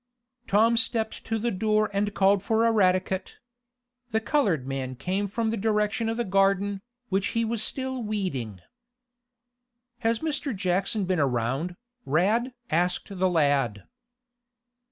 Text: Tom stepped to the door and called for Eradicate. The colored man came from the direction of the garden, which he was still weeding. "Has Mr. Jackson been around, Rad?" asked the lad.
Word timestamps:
Tom 0.47 0.77
stepped 0.77 1.23
to 1.25 1.37
the 1.37 1.51
door 1.51 1.91
and 1.93 2.15
called 2.15 2.41
for 2.41 2.65
Eradicate. 2.65 3.37
The 4.09 4.19
colored 4.19 4.65
man 4.65 4.95
came 4.95 5.27
from 5.27 5.51
the 5.51 5.57
direction 5.57 6.09
of 6.09 6.17
the 6.17 6.23
garden, 6.25 6.81
which 7.09 7.27
he 7.37 7.45
was 7.45 7.61
still 7.61 8.01
weeding. 8.01 8.61
"Has 9.99 10.17
Mr. 10.17 10.55
Jackson 10.55 11.05
been 11.05 11.19
around, 11.19 11.75
Rad?" 12.07 12.51
asked 12.71 13.09
the 13.15 13.29
lad. 13.29 13.83